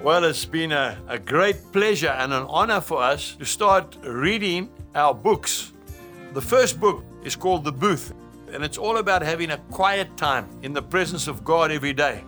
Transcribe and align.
Well, 0.00 0.22
it's 0.22 0.44
been 0.44 0.70
a, 0.70 0.96
a 1.08 1.18
great 1.18 1.72
pleasure 1.72 2.10
and 2.10 2.32
an 2.32 2.44
honor 2.48 2.80
for 2.80 3.02
us 3.02 3.34
to 3.40 3.44
start 3.44 3.96
reading 4.04 4.70
our 4.94 5.12
books. 5.12 5.72
The 6.34 6.40
first 6.40 6.78
book 6.78 7.02
is 7.24 7.34
called 7.34 7.64
The 7.64 7.72
Booth, 7.72 8.14
and 8.52 8.62
it's 8.62 8.78
all 8.78 8.98
about 8.98 9.22
having 9.22 9.50
a 9.50 9.58
quiet 9.72 10.16
time 10.16 10.46
in 10.62 10.72
the 10.72 10.80
presence 10.80 11.26
of 11.26 11.42
God 11.42 11.72
every 11.72 11.92
day. 11.92 12.22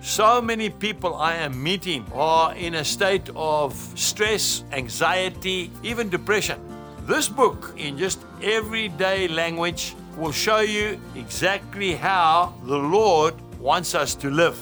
So 0.00 0.42
many 0.42 0.68
people 0.68 1.14
I 1.14 1.36
am 1.36 1.62
meeting 1.62 2.04
are 2.12 2.56
in 2.56 2.74
a 2.74 2.84
state 2.84 3.30
of 3.36 3.72
stress, 3.94 4.64
anxiety, 4.72 5.70
even 5.84 6.08
depression. 6.08 6.58
This 7.06 7.28
book, 7.28 7.72
in 7.76 7.98
just 7.98 8.18
everyday 8.42 9.28
language, 9.28 9.94
will 10.16 10.32
show 10.32 10.58
you 10.58 11.00
exactly 11.14 11.94
how 11.94 12.52
the 12.64 12.78
Lord 12.78 13.34
wants 13.60 13.94
us 13.94 14.16
to 14.16 14.28
live. 14.28 14.58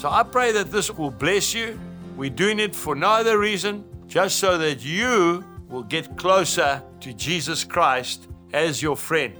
So 0.00 0.08
I 0.08 0.22
pray 0.22 0.50
that 0.52 0.72
this 0.72 0.90
will 0.90 1.10
bless 1.10 1.52
you. 1.52 1.78
We're 2.16 2.30
doing 2.30 2.58
it 2.58 2.74
for 2.74 2.94
no 2.94 3.10
other 3.20 3.38
reason, 3.38 3.84
just 4.06 4.38
so 4.38 4.56
that 4.56 4.82
you 4.82 5.44
will 5.68 5.82
get 5.82 6.16
closer 6.16 6.82
to 7.00 7.12
Jesus 7.12 7.64
Christ 7.64 8.26
as 8.54 8.80
your 8.80 8.96
friend. 8.96 9.36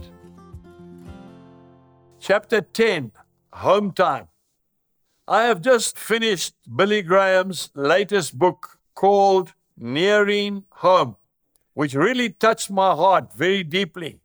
Chapter 2.19 2.61
10 2.61 3.13
Home 3.55 3.93
Time. 3.93 4.29
I 5.27 5.45
have 5.45 5.63
just 5.63 5.99
finished 5.99 6.53
Billy 6.77 7.01
Graham's 7.01 7.71
latest 7.75 8.39
book 8.39 8.81
called 8.95 9.55
Nearing 9.79 10.65
Home, 10.73 11.17
which 11.73 11.95
really 11.95 12.29
touched 12.29 12.71
my 12.71 12.95
heart 12.95 13.33
very 13.33 13.65
deeply. 13.65 14.21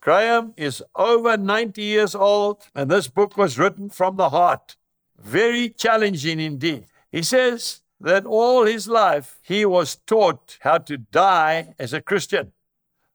Graham 0.00 0.54
is 0.56 0.84
over 0.94 1.36
90 1.36 1.82
years 1.82 2.14
old, 2.14 2.62
and 2.76 2.88
this 2.88 3.08
book 3.08 3.36
was 3.36 3.58
written 3.58 3.90
from 3.90 4.14
the 4.14 4.28
heart. 4.28 4.76
Very 5.20 5.68
challenging 5.68 6.40
indeed. 6.40 6.86
He 7.12 7.22
says 7.22 7.82
that 8.00 8.24
all 8.24 8.64
his 8.64 8.88
life 8.88 9.38
he 9.42 9.64
was 9.64 9.96
taught 10.06 10.58
how 10.60 10.78
to 10.78 10.96
die 10.96 11.74
as 11.78 11.92
a 11.92 12.00
Christian, 12.00 12.52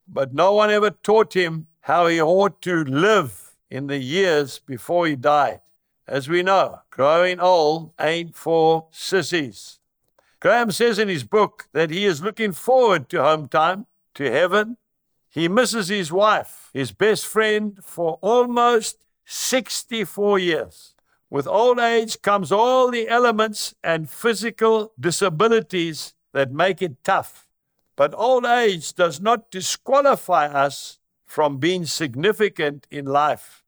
but 0.08 0.34
no 0.34 0.54
one 0.54 0.70
ever 0.70 0.92
taught 0.92 1.34
him 1.36 1.68
how 1.82 2.08
he 2.08 2.22
ought 2.22 2.62
to 2.62 2.84
live 2.84 3.56
in 3.70 3.88
the 3.88 3.98
years 3.98 4.60
before 4.60 5.08
he 5.08 5.16
died. 5.16 5.62
As 6.08 6.30
we 6.30 6.44
know, 6.44 6.80
growing 6.92 7.40
old 7.40 7.92
ain't 8.00 8.36
for 8.36 8.88
sissies. 8.92 9.80
Graham 10.40 10.70
says 10.70 11.00
in 11.00 11.08
his 11.08 11.24
book 11.24 11.68
that 11.74 11.90
he 11.90 12.06
is 12.06 12.22
looking 12.22 12.52
forward 12.52 13.10
to 13.10 13.24
home 13.24 13.48
time, 13.48 13.88
to 14.14 14.32
heaven. 14.32 14.78
He 15.30 15.48
misses 15.48 15.88
his 15.88 16.12
wife, 16.12 16.70
his 16.74 16.92
best 16.92 17.26
friend, 17.26 17.80
for 17.84 18.20
almost 18.22 18.98
64 19.26 20.40
years. 20.40 20.95
With 21.30 21.48
old 21.48 21.80
age 21.80 22.22
comes 22.22 22.52
all 22.52 22.92
the 22.92 23.08
elements 23.08 23.74
and 23.84 24.10
physical 24.10 24.94
disabilities 25.00 26.14
that 26.34 26.52
make 26.52 26.82
it 26.82 27.04
tough. 27.04 27.48
But 27.96 28.14
old 28.16 28.46
age 28.46 28.94
does 28.94 29.20
not 29.20 29.50
disqualify 29.50 30.48
us 30.48 31.00
from 31.26 31.58
being 31.58 31.86
significant 31.86 32.88
in 32.92 33.06
life. 33.06 33.64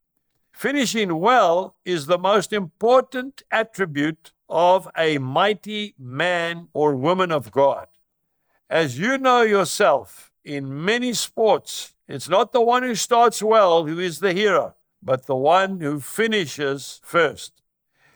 Finishing 0.52 1.18
well 1.18 1.76
is 1.84 2.06
the 2.06 2.18
most 2.18 2.52
important 2.52 3.42
attribute 3.50 4.32
of 4.48 4.88
a 4.96 5.18
mighty 5.18 5.94
man 5.98 6.68
or 6.72 6.94
woman 6.94 7.30
of 7.30 7.50
God. 7.50 7.86
As 8.70 8.98
you 8.98 9.18
know 9.18 9.42
yourself, 9.42 10.32
in 10.44 10.84
many 10.84 11.12
sports, 11.12 11.94
it's 12.06 12.28
not 12.28 12.52
the 12.52 12.60
one 12.60 12.82
who 12.82 12.94
starts 12.94 13.42
well 13.42 13.86
who 13.86 13.98
is 13.98 14.20
the 14.20 14.32
hero, 14.32 14.74
but 15.02 15.26
the 15.26 15.36
one 15.36 15.80
who 15.80 16.00
finishes 16.00 17.00
first. 17.02 17.62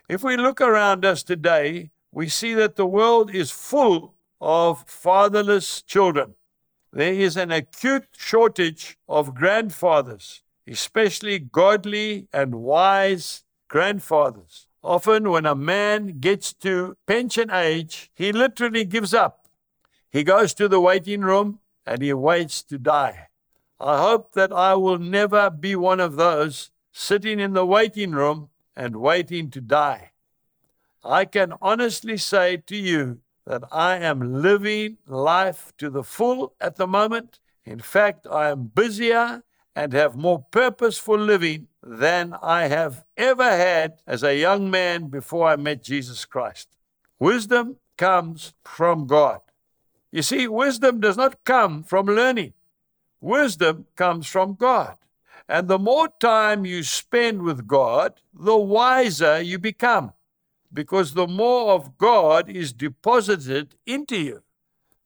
If 0.08 0.22
we 0.22 0.36
look 0.36 0.60
around 0.60 1.04
us 1.04 1.22
today, 1.22 1.90
we 2.10 2.28
see 2.28 2.54
that 2.54 2.76
the 2.76 2.86
world 2.86 3.34
is 3.34 3.50
full 3.50 4.14
of 4.40 4.84
fatherless 4.86 5.82
children. 5.82 6.34
There 6.92 7.14
is 7.14 7.36
an 7.36 7.50
acute 7.50 8.08
shortage 8.16 8.98
of 9.08 9.34
grandfathers, 9.34 10.42
especially 10.66 11.38
godly 11.38 12.28
and 12.32 12.56
wise 12.56 13.44
grandfathers. 13.68 14.66
Often, 14.82 15.30
when 15.30 15.46
a 15.46 15.54
man 15.54 16.18
gets 16.18 16.52
to 16.54 16.96
pension 17.06 17.50
age, 17.50 18.10
he 18.14 18.32
literally 18.32 18.84
gives 18.84 19.14
up. 19.14 19.48
He 20.10 20.24
goes 20.24 20.52
to 20.54 20.68
the 20.68 20.80
waiting 20.80 21.22
room 21.22 21.60
and 21.86 22.02
he 22.02 22.12
waits 22.12 22.62
to 22.64 22.78
die. 22.78 23.28
I 23.82 23.98
hope 23.98 24.34
that 24.34 24.52
I 24.52 24.74
will 24.74 24.98
never 24.98 25.50
be 25.50 25.74
one 25.74 25.98
of 25.98 26.14
those 26.14 26.70
sitting 26.92 27.40
in 27.40 27.52
the 27.52 27.66
waiting 27.66 28.12
room 28.12 28.50
and 28.76 28.96
waiting 28.96 29.50
to 29.50 29.60
die. 29.60 30.12
I 31.04 31.24
can 31.24 31.54
honestly 31.60 32.16
say 32.16 32.58
to 32.58 32.76
you 32.76 33.18
that 33.44 33.64
I 33.72 33.96
am 33.96 34.40
living 34.40 34.98
life 35.08 35.72
to 35.78 35.90
the 35.90 36.04
full 36.04 36.54
at 36.60 36.76
the 36.76 36.86
moment. 36.86 37.40
In 37.64 37.80
fact, 37.80 38.24
I 38.30 38.50
am 38.50 38.70
busier 38.72 39.42
and 39.74 39.92
have 39.92 40.14
more 40.14 40.46
purpose 40.52 40.96
for 40.96 41.18
living 41.18 41.66
than 41.82 42.36
I 42.40 42.68
have 42.68 43.04
ever 43.16 43.50
had 43.50 43.98
as 44.06 44.22
a 44.22 44.38
young 44.38 44.70
man 44.70 45.08
before 45.08 45.48
I 45.48 45.56
met 45.56 45.82
Jesus 45.82 46.24
Christ. 46.24 46.68
Wisdom 47.18 47.78
comes 47.96 48.54
from 48.62 49.08
God. 49.08 49.40
You 50.12 50.22
see, 50.22 50.46
wisdom 50.46 51.00
does 51.00 51.16
not 51.16 51.42
come 51.42 51.82
from 51.82 52.06
learning, 52.06 52.52
wisdom 53.22 53.86
comes 53.96 54.26
from 54.26 54.54
God. 54.54 54.96
And 55.48 55.68
the 55.68 55.78
more 55.78 56.08
time 56.20 56.66
you 56.66 56.82
spend 56.82 57.42
with 57.42 57.66
God, 57.66 58.20
the 58.34 58.56
wiser 58.56 59.40
you 59.40 59.58
become, 59.58 60.12
because 60.72 61.14
the 61.14 61.26
more 61.26 61.72
of 61.72 61.98
God 61.98 62.50
is 62.50 62.72
deposited 62.72 63.76
into 63.86 64.18
you. 64.18 64.42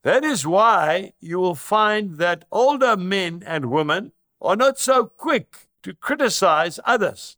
That 0.03 0.23
is 0.23 0.47
why 0.47 1.13
you 1.19 1.39
will 1.39 1.55
find 1.55 2.17
that 2.17 2.45
older 2.51 2.95
men 2.95 3.43
and 3.45 3.71
women 3.71 4.13
are 4.41 4.55
not 4.55 4.79
so 4.79 5.05
quick 5.05 5.67
to 5.83 5.93
criticize 5.93 6.79
others. 6.85 7.37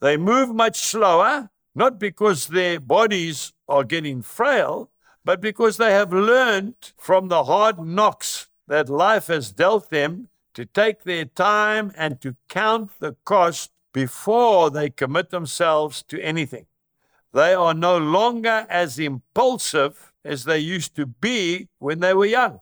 They 0.00 0.16
move 0.16 0.54
much 0.54 0.78
slower, 0.78 1.50
not 1.74 1.98
because 1.98 2.48
their 2.48 2.80
bodies 2.80 3.52
are 3.68 3.84
getting 3.84 4.20
frail, 4.20 4.90
but 5.24 5.40
because 5.40 5.76
they 5.76 5.92
have 5.92 6.12
learned 6.12 6.92
from 6.98 7.28
the 7.28 7.44
hard 7.44 7.78
knocks 7.78 8.48
that 8.68 8.88
life 8.88 9.26
has 9.26 9.52
dealt 9.52 9.90
them 9.90 10.28
to 10.54 10.64
take 10.64 11.04
their 11.04 11.24
time 11.24 11.92
and 11.96 12.20
to 12.20 12.36
count 12.48 12.90
the 12.98 13.16
cost 13.24 13.70
before 13.92 14.70
they 14.70 14.90
commit 14.90 15.30
themselves 15.30 16.02
to 16.04 16.20
anything. 16.20 16.66
They 17.32 17.54
are 17.54 17.74
no 17.74 17.96
longer 17.98 18.66
as 18.68 18.98
impulsive 18.98 20.12
as 20.24 20.44
they 20.44 20.58
used 20.58 20.94
to 20.96 21.06
be 21.06 21.68
when 21.78 22.00
they 22.00 22.14
were 22.14 22.26
young. 22.26 22.60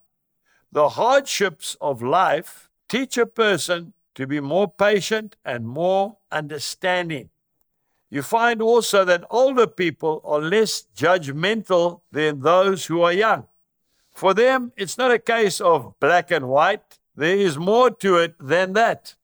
The 0.72 0.90
hardships 0.90 1.76
of 1.80 2.02
life 2.02 2.70
teach 2.88 3.18
a 3.18 3.26
person 3.26 3.92
to 4.14 4.26
be 4.26 4.40
more 4.40 4.68
patient 4.68 5.36
and 5.44 5.66
more 5.66 6.18
understanding. 6.30 7.30
You 8.10 8.22
find 8.22 8.60
also 8.60 9.04
that 9.04 9.24
older 9.30 9.66
people 9.66 10.20
are 10.24 10.40
less 10.40 10.84
judgmental 10.96 12.00
than 12.10 12.40
those 12.40 12.86
who 12.86 13.02
are 13.02 13.12
young. 13.12 13.46
For 14.20 14.34
them, 14.34 14.72
it's 14.76 14.98
not 14.98 15.10
a 15.10 15.18
case 15.18 15.62
of 15.62 15.98
black 15.98 16.30
and 16.30 16.46
white, 16.46 16.98
there 17.16 17.38
is 17.38 17.56
more 17.56 17.90
to 17.90 18.18
it 18.18 18.34
than 18.38 18.74
that. 18.74 19.14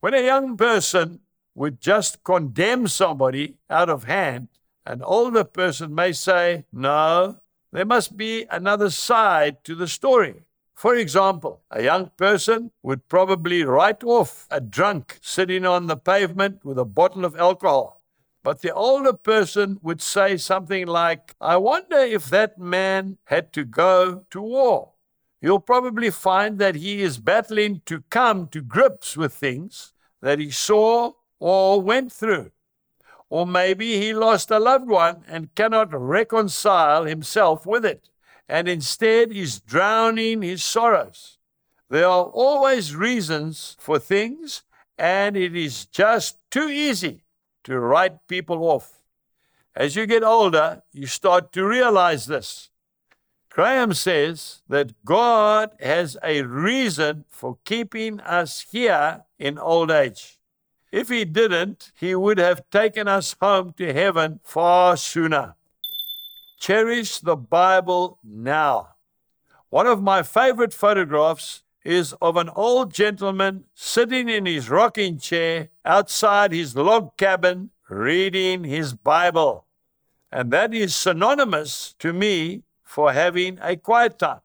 When 0.00 0.12
a 0.12 0.20
young 0.20 0.58
person 0.58 1.20
would 1.54 1.80
just 1.80 2.22
condemn 2.22 2.86
somebody 2.88 3.56
out 3.70 3.88
of 3.88 4.04
hand, 4.04 4.48
an 4.84 5.00
older 5.00 5.44
person 5.44 5.94
may 5.94 6.12
say, 6.12 6.66
No, 6.70 7.38
there 7.72 7.86
must 7.86 8.18
be 8.18 8.44
another 8.50 8.90
side 8.90 9.64
to 9.64 9.74
the 9.74 9.88
story. 9.88 10.42
For 10.74 10.94
example, 10.94 11.62
a 11.70 11.82
young 11.82 12.10
person 12.18 12.70
would 12.82 13.08
probably 13.08 13.64
write 13.64 14.04
off 14.04 14.46
a 14.50 14.60
drunk 14.60 15.20
sitting 15.22 15.64
on 15.64 15.86
the 15.86 15.96
pavement 15.96 16.66
with 16.66 16.78
a 16.78 16.84
bottle 16.84 17.24
of 17.24 17.34
alcohol. 17.34 18.02
But 18.44 18.60
the 18.60 18.72
older 18.72 19.14
person 19.14 19.80
would 19.82 20.00
say 20.00 20.36
something 20.36 20.86
like, 20.86 21.34
I 21.40 21.56
wonder 21.56 21.98
if 21.98 22.30
that 22.30 22.58
man 22.58 23.18
had 23.24 23.52
to 23.54 23.64
go 23.64 24.26
to 24.30 24.40
war 24.40 24.94
you'll 25.44 25.60
probably 25.60 26.08
find 26.08 26.58
that 26.58 26.74
he 26.74 27.02
is 27.02 27.18
battling 27.18 27.82
to 27.84 28.00
come 28.08 28.48
to 28.48 28.62
grips 28.62 29.14
with 29.14 29.34
things 29.34 29.92
that 30.22 30.38
he 30.38 30.50
saw 30.50 31.12
or 31.38 31.82
went 31.82 32.10
through. 32.10 32.50
Or 33.28 33.46
maybe 33.46 34.00
he 34.00 34.14
lost 34.14 34.50
a 34.50 34.58
loved 34.58 34.88
one 34.88 35.22
and 35.28 35.54
cannot 35.54 35.92
reconcile 35.92 37.04
himself 37.04 37.66
with 37.66 37.84
it, 37.84 38.08
and 38.48 38.66
instead 38.66 39.32
is 39.32 39.60
drowning 39.60 40.40
his 40.40 40.64
sorrows. 40.64 41.36
There 41.90 42.08
are 42.08 42.24
always 42.24 42.96
reasons 42.96 43.76
for 43.78 43.98
things, 43.98 44.62
and 44.96 45.36
it 45.36 45.54
is 45.54 45.84
just 45.84 46.38
too 46.50 46.70
easy 46.70 47.23
to 47.64 47.78
write 47.78 48.26
people 48.28 48.64
off. 48.64 49.02
As 49.74 49.96
you 49.96 50.06
get 50.06 50.22
older, 50.22 50.82
you 50.92 51.06
start 51.06 51.52
to 51.52 51.66
realize 51.66 52.26
this. 52.26 52.70
Graham 53.50 53.92
says 53.92 54.62
that 54.68 55.04
God 55.04 55.70
has 55.80 56.16
a 56.22 56.42
reason 56.42 57.24
for 57.28 57.58
keeping 57.64 58.20
us 58.20 58.66
here 58.70 59.24
in 59.38 59.58
old 59.58 59.90
age. 59.90 60.38
If 60.92 61.08
He 61.08 61.24
didn't, 61.24 61.90
He 61.96 62.14
would 62.14 62.38
have 62.38 62.68
taken 62.70 63.08
us 63.08 63.34
home 63.40 63.72
to 63.78 63.92
heaven 63.92 64.40
far 64.44 64.96
sooner. 64.96 65.56
Cherish 66.60 67.18
the 67.18 67.36
Bible 67.36 68.18
now. 68.22 68.90
One 69.70 69.88
of 69.88 70.00
my 70.00 70.22
favorite 70.22 70.72
photographs 70.72 71.63
is 71.84 72.14
of 72.20 72.36
an 72.36 72.48
old 72.48 72.92
gentleman 72.92 73.64
sitting 73.74 74.28
in 74.28 74.46
his 74.46 74.70
rocking 74.70 75.18
chair 75.18 75.68
outside 75.84 76.52
his 76.52 76.74
log 76.74 77.16
cabin 77.16 77.70
reading 77.88 78.64
his 78.64 78.94
Bible. 78.94 79.66
And 80.32 80.50
that 80.50 80.72
is 80.74 80.96
synonymous 80.96 81.94
to 81.98 82.12
me 82.12 82.62
for 82.82 83.12
having 83.12 83.58
a 83.60 83.76
quiet 83.76 84.18
time. 84.18 84.40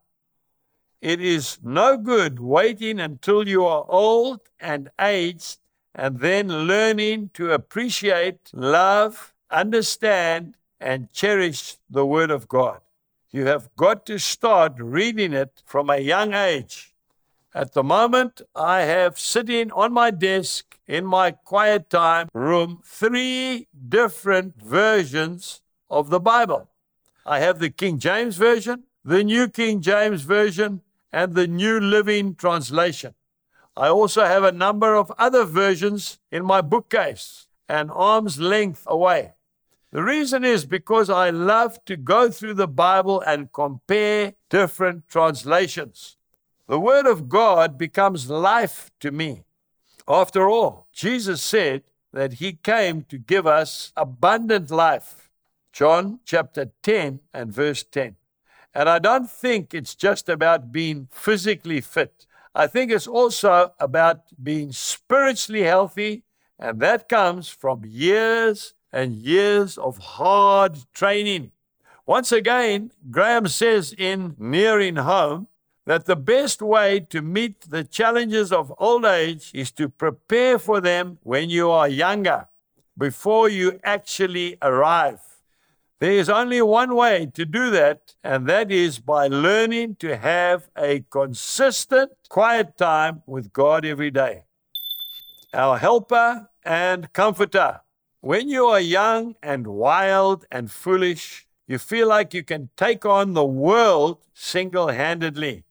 It 1.01 1.21
is 1.21 1.59
no 1.63 1.97
good 1.97 2.39
waiting 2.39 2.99
until 2.99 3.47
you 3.47 3.65
are 3.65 3.85
old 3.87 4.41
and 4.59 4.91
aged 4.99 5.59
and 5.95 6.19
then 6.19 6.47
learning 6.67 7.31
to 7.35 7.51
appreciate, 7.51 8.49
love, 8.53 9.33
understand, 9.49 10.55
and 10.79 11.11
cherish 11.11 11.77
the 11.89 12.05
Word 12.05 12.31
of 12.31 12.47
God. 12.47 12.81
You 13.31 13.45
have 13.45 13.73
got 13.75 14.05
to 14.07 14.17
start 14.17 14.73
reading 14.77 15.33
it 15.33 15.61
from 15.65 15.89
a 15.89 15.97
young 15.97 16.33
age. 16.33 16.88
At 17.53 17.73
the 17.73 17.83
moment, 17.83 18.43
I 18.55 18.81
have 18.81 19.17
sitting 19.17 19.71
on 19.71 19.91
my 19.91 20.11
desk 20.11 20.77
in 20.87 21.03
my 21.03 21.31
quiet 21.31 21.89
time 21.89 22.29
room 22.31 22.81
three 22.85 23.67
different 23.87 24.61
versions 24.61 25.61
of 25.89 26.11
the 26.11 26.19
Bible. 26.19 26.69
I 27.25 27.39
have 27.39 27.57
the 27.57 27.71
King 27.71 27.97
James 27.97 28.37
Version, 28.37 28.83
the 29.03 29.23
New 29.23 29.47
King 29.47 29.81
James 29.81 30.21
Version, 30.21 30.81
and 31.11 31.33
the 31.33 31.47
New 31.47 31.79
Living 31.79 32.35
Translation. 32.35 33.15
I 33.75 33.87
also 33.87 34.25
have 34.25 34.43
a 34.43 34.51
number 34.51 34.95
of 34.95 35.11
other 35.17 35.43
versions 35.43 36.19
in 36.31 36.45
my 36.45 36.61
bookcase 36.61 37.47
and 37.67 37.89
arm's 37.89 38.39
length 38.39 38.83
away. 38.85 39.33
The 39.91 40.03
reason 40.03 40.43
is 40.43 40.67
because 40.67 41.09
I 41.09 41.31
love 41.31 41.83
to 41.85 41.97
go 41.97 42.29
through 42.29 42.55
the 42.55 42.67
Bible 42.67 43.21
and 43.21 43.51
compare 43.51 44.33
different 44.49 45.07
translations. 45.07 46.17
The 46.69 46.79
Word 46.79 47.07
of 47.07 47.29
God 47.29 47.79
becomes 47.79 48.29
life 48.29 48.91
to 48.99 49.09
me. 49.09 49.43
After 50.07 50.47
all, 50.47 50.87
Jesus 50.93 51.41
said 51.41 51.81
that 52.13 52.33
He 52.33 52.53
came 52.53 53.01
to 53.09 53.17
give 53.17 53.47
us 53.47 53.91
abundant 53.97 54.69
life. 54.69 55.31
John 55.73 56.19
chapter 56.25 56.71
10 56.83 57.21
and 57.33 57.51
verse 57.51 57.83
10. 57.83 58.17
And 58.75 58.87
I 58.87 58.99
don't 58.99 59.27
think 59.27 59.73
it's 59.73 59.95
just 59.95 60.29
about 60.29 60.71
being 60.71 61.07
physically 61.09 61.81
fit. 61.81 62.27
I 62.53 62.67
think 62.67 62.91
it's 62.91 63.07
also 63.07 63.73
about 63.79 64.25
being 64.41 64.71
spiritually 64.71 65.63
healthy, 65.63 66.21
and 66.59 66.79
that 66.81 67.09
comes 67.09 67.49
from 67.49 67.81
years 67.83 68.75
and 68.93 69.13
years 69.13 69.75
of 69.79 69.97
hard 69.97 70.77
training. 70.93 71.51
Once 72.05 72.31
again, 72.31 72.91
Graham 73.09 73.47
says 73.47 73.91
in 73.91 74.35
Nearing 74.37 74.97
Home 74.97 75.47
that 75.89 76.05
the 76.05 76.15
best 76.15 76.61
way 76.61 76.99
to 76.99 77.19
meet 77.19 77.61
the 77.61 77.83
challenges 77.83 78.51
of 78.51 78.71
old 78.77 79.03
age 79.03 79.49
is 79.55 79.71
to 79.71 79.89
prepare 79.89 80.59
for 80.59 80.79
them 80.79 81.17
when 81.23 81.49
you 81.49 81.71
are 81.71 81.87
younger, 81.87 82.47
before 82.95 83.49
you 83.49 83.79
actually 83.83 84.55
arrive. 84.61 85.19
There 85.97 86.11
is 86.11 86.29
only 86.29 86.61
one 86.61 86.95
way 86.95 87.31
to 87.33 87.43
do 87.43 87.71
that, 87.71 88.13
and 88.23 88.45
that 88.45 88.71
is 88.71 88.99
by 88.99 89.29
learning 89.29 89.95
to 89.95 90.15
have 90.15 90.69
a 90.77 91.05
consistent, 91.09 92.11
quiet 92.29 92.77
time 92.77 93.23
with 93.25 93.51
God 93.51 93.83
every 93.83 94.11
day. 94.11 94.43
Our 95.55 95.79
helper 95.79 96.49
and 96.63 97.11
comforter. 97.13 97.81
When 98.21 98.47
you 98.47 98.65
are 98.65 98.79
young 98.79 99.37
and 99.41 99.65
wild 99.65 100.45
and 100.51 100.69
foolish, 100.69 101.47
you 101.65 101.79
feel 101.79 102.07
like 102.07 102.35
you 102.35 102.43
can 102.43 102.69
take 102.77 103.07
on 103.07 103.33
the 103.33 103.43
world 103.43 104.19
single 104.35 104.89
handedly. 104.89 105.63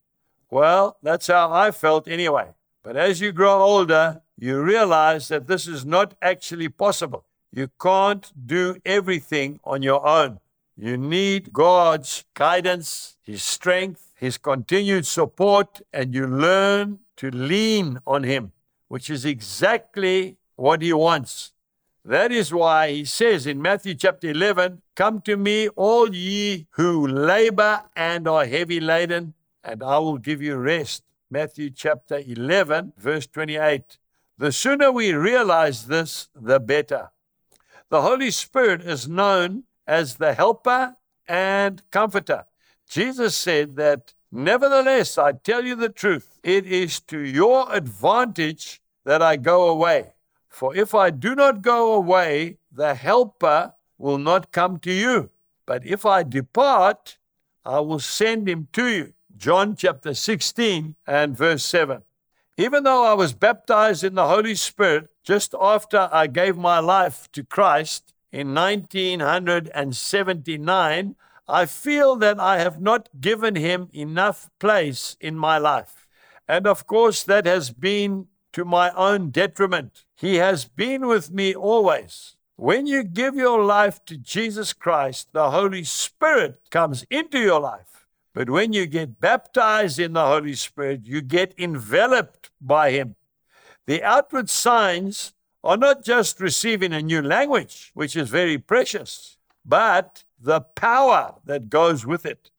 Well, 0.50 0.96
that's 1.02 1.26
how 1.26 1.52
I 1.52 1.70
felt 1.70 2.08
anyway. 2.08 2.48
But 2.82 2.96
as 2.96 3.20
you 3.20 3.32
grow 3.32 3.60
older, 3.60 4.22
you 4.38 4.62
realize 4.62 5.28
that 5.28 5.46
this 5.46 5.66
is 5.66 5.84
not 5.84 6.14
actually 6.22 6.68
possible. 6.68 7.24
You 7.52 7.68
can't 7.80 8.32
do 8.46 8.76
everything 8.84 9.60
on 9.64 9.82
your 9.82 10.06
own. 10.06 10.40
You 10.76 10.96
need 10.96 11.52
God's 11.52 12.24
guidance, 12.34 13.16
His 13.22 13.42
strength, 13.42 14.12
His 14.14 14.38
continued 14.38 15.06
support, 15.06 15.80
and 15.92 16.14
you 16.14 16.26
learn 16.26 17.00
to 17.16 17.30
lean 17.30 17.98
on 18.06 18.22
Him, 18.22 18.52
which 18.86 19.10
is 19.10 19.24
exactly 19.24 20.36
what 20.56 20.82
He 20.82 20.92
wants. 20.92 21.52
That 22.04 22.32
is 22.32 22.54
why 22.54 22.90
he 22.92 23.04
says 23.04 23.46
in 23.46 23.60
Matthew 23.60 23.94
chapter 23.94 24.30
11, 24.30 24.80
Come 24.94 25.20
to 25.22 25.36
me, 25.36 25.68
all 25.68 26.14
ye 26.14 26.66
who 26.70 27.06
labor 27.06 27.82
and 27.94 28.26
are 28.26 28.46
heavy 28.46 28.80
laden, 28.80 29.34
and 29.64 29.82
I 29.82 29.98
will 29.98 30.18
give 30.18 30.42
you 30.42 30.56
rest. 30.56 31.02
Matthew 31.30 31.70
chapter 31.70 32.22
11, 32.26 32.94
verse 32.96 33.26
28. 33.26 33.98
The 34.38 34.52
sooner 34.52 34.90
we 34.90 35.12
realize 35.12 35.86
this, 35.86 36.28
the 36.34 36.60
better. 36.60 37.10
The 37.90 38.02
Holy 38.02 38.30
Spirit 38.30 38.82
is 38.82 39.08
known 39.08 39.64
as 39.86 40.16
the 40.16 40.34
helper 40.34 40.96
and 41.26 41.82
comforter. 41.90 42.44
Jesus 42.88 43.34
said 43.34 43.76
that, 43.76 44.14
Nevertheless, 44.30 45.16
I 45.16 45.32
tell 45.32 45.64
you 45.64 45.74
the 45.74 45.88
truth, 45.88 46.38
it 46.42 46.66
is 46.66 47.00
to 47.00 47.18
your 47.18 47.72
advantage 47.74 48.82
that 49.04 49.22
I 49.22 49.36
go 49.36 49.68
away. 49.68 50.12
For 50.48 50.76
if 50.76 50.94
I 50.94 51.10
do 51.10 51.34
not 51.34 51.62
go 51.62 51.94
away, 51.94 52.58
the 52.70 52.94
Helper 52.94 53.74
will 53.96 54.18
not 54.18 54.52
come 54.52 54.78
to 54.80 54.92
you. 54.92 55.30
But 55.66 55.86
if 55.86 56.04
I 56.04 56.22
depart, 56.22 57.18
I 57.64 57.80
will 57.80 58.00
send 58.00 58.48
him 58.48 58.68
to 58.72 58.86
you. 58.86 59.14
John 59.38 59.74
chapter 59.76 60.14
16 60.14 60.96
and 61.06 61.36
verse 61.36 61.64
7. 61.64 62.02
Even 62.56 62.82
though 62.82 63.04
I 63.04 63.12
was 63.14 63.32
baptized 63.32 64.02
in 64.02 64.16
the 64.16 64.26
Holy 64.26 64.56
Spirit 64.56 65.10
just 65.22 65.54
after 65.60 66.08
I 66.10 66.26
gave 66.26 66.56
my 66.56 66.80
life 66.80 67.30
to 67.32 67.44
Christ 67.44 68.12
in 68.32 68.52
1979, 68.52 71.14
I 71.46 71.66
feel 71.66 72.16
that 72.16 72.40
I 72.40 72.58
have 72.58 72.80
not 72.80 73.08
given 73.20 73.54
him 73.54 73.88
enough 73.92 74.50
place 74.58 75.16
in 75.20 75.38
my 75.38 75.56
life. 75.56 76.08
And 76.48 76.66
of 76.66 76.88
course, 76.88 77.22
that 77.22 77.46
has 77.46 77.70
been 77.70 78.26
to 78.54 78.64
my 78.64 78.90
own 78.90 79.30
detriment. 79.30 80.04
He 80.16 80.34
has 80.36 80.64
been 80.64 81.06
with 81.06 81.30
me 81.30 81.54
always. 81.54 82.34
When 82.56 82.88
you 82.88 83.04
give 83.04 83.36
your 83.36 83.62
life 83.62 84.04
to 84.06 84.16
Jesus 84.16 84.72
Christ, 84.72 85.28
the 85.32 85.52
Holy 85.52 85.84
Spirit 85.84 86.58
comes 86.70 87.04
into 87.08 87.38
your 87.38 87.60
life. 87.60 87.97
But 88.38 88.50
when 88.50 88.72
you 88.72 88.86
get 88.86 89.20
baptized 89.20 89.98
in 89.98 90.12
the 90.12 90.24
Holy 90.24 90.54
Spirit, 90.54 91.00
you 91.06 91.22
get 91.22 91.58
enveloped 91.58 92.50
by 92.60 92.92
Him. 92.92 93.16
The 93.86 94.00
outward 94.04 94.48
signs 94.48 95.34
are 95.64 95.76
not 95.76 96.04
just 96.04 96.38
receiving 96.38 96.92
a 96.92 97.02
new 97.02 97.20
language, 97.20 97.90
which 97.94 98.14
is 98.14 98.28
very 98.28 98.56
precious, 98.56 99.38
but 99.64 100.22
the 100.40 100.60
power 100.60 101.34
that 101.46 101.68
goes 101.68 102.06
with 102.06 102.24
it. 102.24 102.52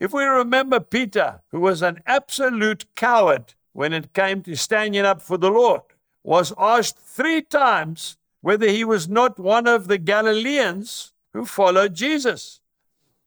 If 0.00 0.12
we 0.12 0.24
remember 0.24 0.80
Peter, 0.80 1.42
who 1.52 1.60
was 1.60 1.80
an 1.80 2.02
absolute 2.06 2.92
coward 2.96 3.54
when 3.72 3.92
it 3.92 4.12
came 4.12 4.42
to 4.42 4.56
standing 4.56 5.04
up 5.04 5.22
for 5.22 5.38
the 5.38 5.52
Lord, 5.52 5.82
was 6.24 6.52
asked 6.58 6.98
three 6.98 7.42
times 7.42 8.16
whether 8.40 8.66
he 8.66 8.82
was 8.82 9.08
not 9.08 9.38
one 9.38 9.68
of 9.68 9.86
the 9.86 9.98
Galileans 9.98 11.12
who 11.32 11.46
followed 11.46 11.94
Jesus. 11.94 12.60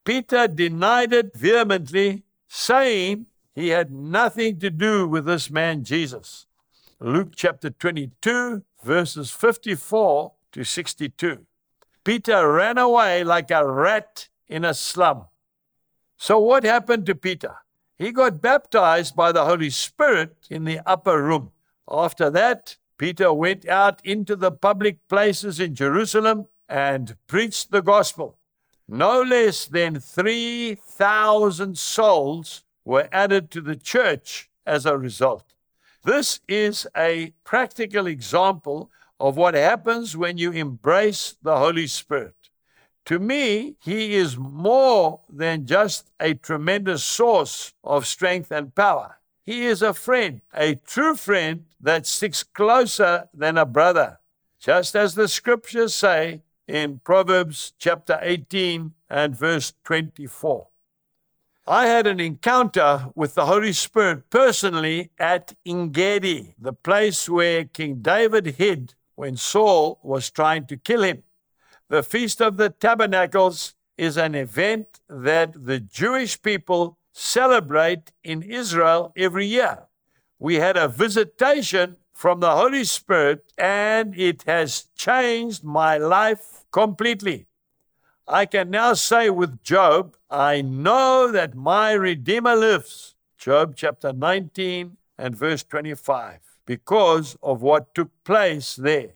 Peter 0.05 0.47
denied 0.47 1.13
it 1.13 1.35
vehemently, 1.35 2.23
saying 2.47 3.27
he 3.55 3.69
had 3.69 3.91
nothing 3.91 4.59
to 4.59 4.69
do 4.69 5.07
with 5.07 5.25
this 5.25 5.49
man 5.49 5.83
Jesus. 5.83 6.45
Luke 6.99 7.33
chapter 7.35 7.69
22, 7.69 8.63
verses 8.83 9.31
54 9.31 10.33
to 10.51 10.63
62. 10.63 11.45
Peter 12.03 12.51
ran 12.51 12.77
away 12.77 13.23
like 13.23 13.49
a 13.49 13.65
rat 13.65 14.27
in 14.47 14.65
a 14.65 14.73
slum. 14.73 15.25
So, 16.17 16.37
what 16.39 16.63
happened 16.63 17.05
to 17.05 17.15
Peter? 17.15 17.55
He 17.97 18.11
got 18.11 18.41
baptized 18.41 19.15
by 19.15 19.31
the 19.31 19.45
Holy 19.45 19.69
Spirit 19.69 20.35
in 20.49 20.65
the 20.65 20.81
upper 20.85 21.23
room. 21.23 21.51
After 21.89 22.29
that, 22.29 22.77
Peter 22.97 23.33
went 23.33 23.67
out 23.67 23.99
into 24.05 24.35
the 24.35 24.51
public 24.51 25.07
places 25.07 25.59
in 25.59 25.75
Jerusalem 25.75 26.47
and 26.67 27.15
preached 27.27 27.71
the 27.71 27.81
gospel. 27.81 28.37
No 28.87 29.21
less 29.21 29.65
than 29.65 29.99
3,000 29.99 31.77
souls 31.77 32.63
were 32.83 33.07
added 33.11 33.49
to 33.51 33.61
the 33.61 33.75
church 33.75 34.49
as 34.65 34.85
a 34.85 34.97
result. 34.97 35.53
This 36.03 36.41
is 36.49 36.85
a 36.95 37.33
practical 37.45 38.07
example 38.07 38.91
of 39.19 39.37
what 39.37 39.53
happens 39.53 40.17
when 40.17 40.37
you 40.37 40.51
embrace 40.51 41.37
the 41.41 41.57
Holy 41.57 41.87
Spirit. 41.87 42.35
To 43.05 43.19
me, 43.19 43.75
he 43.81 44.15
is 44.15 44.37
more 44.37 45.21
than 45.29 45.65
just 45.65 46.11
a 46.19 46.33
tremendous 46.33 47.03
source 47.03 47.73
of 47.83 48.05
strength 48.05 48.51
and 48.51 48.75
power. 48.75 49.17
He 49.45 49.65
is 49.65 49.81
a 49.81 49.93
friend, 49.93 50.41
a 50.53 50.75
true 50.75 51.15
friend 51.15 51.65
that 51.81 52.05
sticks 52.05 52.43
closer 52.43 53.29
than 53.33 53.57
a 53.57 53.65
brother. 53.65 54.19
Just 54.59 54.95
as 54.95 55.15
the 55.15 55.27
scriptures 55.27 55.93
say 55.93 56.41
in 56.67 56.99
Proverbs 57.03 57.73
chapter 57.77 58.19
18 58.21 58.93
and 59.09 59.35
verse 59.35 59.73
24. 59.83 60.67
I 61.65 61.87
had 61.87 62.07
an 62.07 62.19
encounter 62.19 63.07
with 63.15 63.35
the 63.35 63.45
Holy 63.45 63.71
Spirit 63.71 64.29
personally 64.29 65.11
at 65.17 65.55
Engedi, 65.65 66.55
the 66.59 66.73
place 66.73 67.29
where 67.29 67.63
King 67.63 68.01
David 68.01 68.45
hid 68.57 68.95
when 69.15 69.37
Saul 69.37 69.99
was 70.03 70.29
trying 70.29 70.67
to 70.67 70.77
kill 70.77 71.03
him. 71.03 71.23
The 71.89 72.03
Feast 72.03 72.41
of 72.41 72.57
the 72.57 72.69
Tabernacles 72.69 73.75
is 73.97 74.17
an 74.17 74.35
event 74.35 74.99
that 75.07 75.65
the 75.65 75.79
Jewish 75.79 76.41
people 76.41 76.97
celebrate 77.13 78.11
in 78.23 78.41
Israel 78.41 79.13
every 79.15 79.45
year. 79.45 79.83
We 80.39 80.55
had 80.55 80.75
a 80.75 80.87
visitation 80.87 81.97
from 82.13 82.39
the 82.39 82.51
Holy 82.51 82.83
Spirit, 82.83 83.51
and 83.57 84.17
it 84.17 84.43
has 84.43 84.85
changed 84.95 85.63
my 85.63 85.97
life 85.97 86.63
completely. 86.71 87.47
I 88.27 88.45
can 88.45 88.69
now 88.69 88.93
say 88.93 89.29
with 89.29 89.61
Job, 89.63 90.15
I 90.29 90.61
know 90.61 91.29
that 91.31 91.55
my 91.55 91.91
Redeemer 91.93 92.55
lives. 92.55 93.15
Job 93.37 93.73
chapter 93.75 94.13
19 94.13 94.95
and 95.17 95.35
verse 95.35 95.63
25, 95.63 96.39
because 96.65 97.35
of 97.43 97.61
what 97.61 97.93
took 97.93 98.09
place 98.23 98.75
there. 98.75 99.15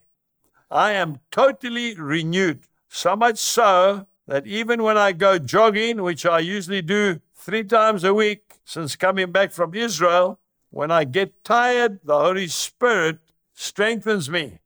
I 0.70 0.92
am 0.92 1.20
totally 1.32 1.96
renewed, 1.96 2.63
so 2.89 3.16
much 3.16 3.38
so 3.38 4.08
that 4.27 4.46
even 4.46 4.84
when 4.84 4.98
I 4.98 5.13
go 5.13 5.39
jogging, 5.39 6.01
which 6.01 6.25
I 6.25 6.39
usually 6.39 6.82
do 6.82 7.22
three 7.34 7.63
times 7.63 8.04
a 8.04 8.13
week 8.13 8.44
since 8.66 8.98
coming 8.98 9.32
back 9.32 9.54
from 9.54 9.74
Israel, 9.74 10.39
when 10.77 10.91
I 10.91 11.05
get 11.05 11.43
tired, 11.43 12.01
the 12.03 12.19
Holy 12.19 12.46
Spirit 12.46 13.17
strengthens 13.55 14.29
me. 14.29 14.60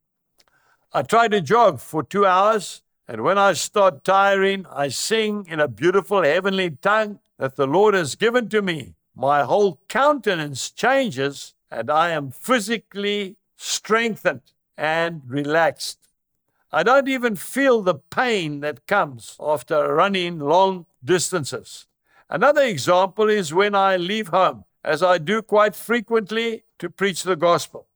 I 0.92 1.04
try 1.04 1.30
to 1.30 1.40
jog 1.40 1.80
for 1.80 2.04
two 2.04 2.26
hours 2.26 2.82
and 3.08 3.22
when 3.22 3.38
I 3.38 3.54
start 3.54 4.04
tiring, 4.04 4.66
I 4.70 4.90
sing 4.90 5.46
in 5.48 5.62
a 5.62 5.70
beautiful 5.70 6.24
heavenly 6.24 6.72
tongue 6.72 7.20
that 7.38 7.56
the 7.56 7.66
Lord 7.66 7.94
has 7.94 8.16
given 8.16 8.50
to 8.50 8.62
me. 8.62 8.96
My 9.16 9.44
whole 9.44 9.80
countenance 9.88 10.70
changes, 10.70 11.54
and 11.70 11.90
I 11.90 12.10
am 12.10 12.32
physically 12.32 13.38
strengthened 13.56 14.52
and 14.78 15.22
relaxed. 15.26 16.10
I 16.74 16.84
don't 16.84 17.08
even 17.08 17.38
feel 17.38 17.82
the 17.82 17.96
pain 17.96 18.60
that 18.60 18.86
comes 18.86 19.38
after 19.40 19.96
running 19.96 20.40
long 20.40 20.88
distances. 21.02 21.88
Another 22.30 22.64
example 22.64 23.30
is 23.30 23.54
when 23.54 23.76
I 23.76 23.96
leave 23.96 24.28
home, 24.28 24.66
as 24.84 25.04
I 25.04 25.18
do 25.18 25.42
quite 25.42 25.76
frequently 25.76 26.64
to 26.80 26.90
preach 26.90 27.24
the 27.24 27.36
gospel. 27.36 27.88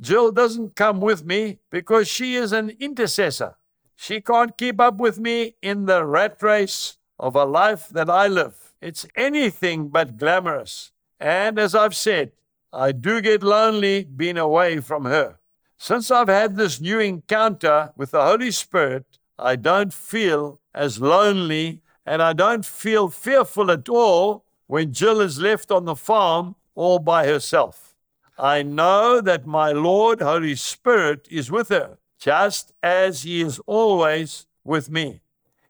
Jill 0.00 0.32
doesn't 0.32 0.74
come 0.74 1.00
with 1.00 1.24
me 1.24 1.58
because 1.70 2.08
she 2.08 2.34
is 2.34 2.52
an 2.52 2.70
intercessor. 2.80 3.56
She 3.94 4.20
can't 4.20 4.56
keep 4.56 4.80
up 4.80 4.96
with 4.96 5.18
me 5.20 5.54
in 5.62 5.86
the 5.86 6.04
rat 6.04 6.42
race 6.42 6.98
of 7.18 7.36
a 7.36 7.44
life 7.44 7.88
that 7.90 8.10
I 8.10 8.26
live. 8.26 8.74
It's 8.80 9.06
anything 9.14 9.88
but 9.88 10.16
glamorous. 10.16 10.90
And 11.20 11.58
as 11.58 11.74
I've 11.74 11.94
said, 11.94 12.32
I 12.72 12.90
do 12.90 13.20
get 13.20 13.42
lonely 13.42 14.02
being 14.04 14.38
away 14.38 14.80
from 14.80 15.04
her. 15.04 15.38
Since 15.78 16.10
I've 16.10 16.28
had 16.28 16.56
this 16.56 16.80
new 16.80 16.98
encounter 16.98 17.92
with 17.96 18.12
the 18.12 18.24
Holy 18.24 18.50
Spirit, 18.50 19.04
I 19.38 19.56
don't 19.56 19.92
feel 19.92 20.60
as 20.74 21.00
lonely 21.00 21.82
and 22.06 22.22
I 22.22 22.32
don't 22.32 22.64
feel 22.64 23.08
fearful 23.08 23.70
at 23.70 23.88
all 23.88 24.44
when 24.72 24.90
Jill 24.90 25.20
is 25.20 25.38
left 25.38 25.70
on 25.70 25.84
the 25.84 25.94
farm 25.94 26.56
all 26.74 26.98
by 26.98 27.26
herself. 27.26 27.94
I 28.38 28.62
know 28.62 29.20
that 29.20 29.46
my 29.46 29.70
Lord, 29.70 30.22
Holy 30.22 30.54
Spirit, 30.54 31.28
is 31.30 31.50
with 31.50 31.68
her 31.68 31.98
just 32.18 32.72
as 32.82 33.22
He 33.22 33.42
is 33.42 33.60
always 33.66 34.46
with 34.64 34.88
me. 34.88 35.20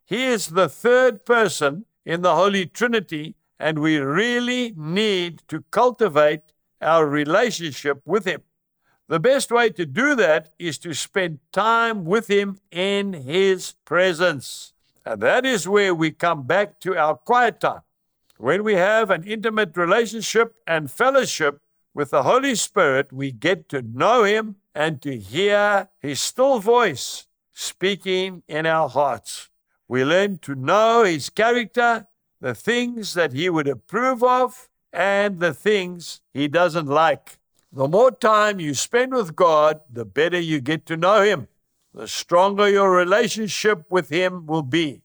He 0.04 0.23
is 0.26 0.50
the 0.50 0.68
third 0.68 1.25
person 1.25 1.85
in 2.06 2.23
the 2.23 2.37
Holy 2.37 2.64
Trinity, 2.64 3.35
and 3.59 3.80
we 3.80 3.99
really 3.99 4.73
need 4.76 5.42
to 5.49 5.64
cultivate 5.73 6.52
our 6.80 7.04
relationship 7.04 8.02
with 8.04 8.25
Him. 8.25 8.42
The 9.09 9.18
best 9.18 9.50
way 9.50 9.71
to 9.71 9.85
do 9.85 10.14
that 10.14 10.52
is 10.61 10.78
to 10.78 10.94
spend 10.94 11.40
time 11.50 12.04
with 12.04 12.28
Him 12.28 12.61
in 12.71 13.14
His 13.14 13.73
presence. 13.85 14.75
And 15.04 15.21
that 15.23 15.44
is 15.44 15.66
where 15.66 15.92
we 15.92 16.12
come 16.12 16.44
back 16.44 16.78
to 16.82 16.97
our 16.97 17.16
quiet 17.16 17.59
time. 17.59 17.82
When 18.42 18.64
we 18.64 18.75
have 18.75 19.08
an 19.11 19.22
intimate 19.22 19.76
relationship 19.76 20.56
and 20.66 20.90
fellowship 20.90 21.61
with 21.94 22.11
the 22.11 22.25
Holy 22.25 22.56
Spirit, 22.56 23.12
we 23.12 23.30
get 23.30 23.68
to 23.68 23.82
know 23.82 24.25
Him 24.25 24.56
and 24.75 25.00
to 25.02 25.16
hear 25.16 25.90
his 26.00 26.20
still 26.20 26.58
voice 26.58 27.28
speaking 27.52 28.42
in 28.49 28.66
our 28.66 28.88
hearts. 28.88 29.49
We 29.87 30.04
learn 30.04 30.38
to 30.38 30.56
know 30.56 31.04
his 31.04 31.30
character, 31.30 32.08
the 32.40 32.52
things 32.52 33.14
that 33.14 33.32
he 33.32 33.49
would 33.49 33.68
approve 33.68 34.25
of, 34.25 34.68
and 34.92 35.38
the 35.38 35.54
things 35.54 36.20
he 36.34 36.49
doesn't 36.49 36.87
like. 36.87 37.38
The 37.70 37.87
more 37.87 38.11
time 38.11 38.58
you 38.58 38.75
spend 38.75 39.12
with 39.12 39.37
God, 39.37 39.82
the 39.88 40.04
better 40.04 40.40
you 40.40 40.61
get 40.61 40.84
to 40.87 40.96
know 40.96 41.22
him, 41.22 41.46
the 41.94 42.08
stronger 42.08 42.68
your 42.68 42.90
relationship 42.90 43.84
with 43.88 44.08
him 44.08 44.46
will 44.46 44.64
be. 44.64 45.02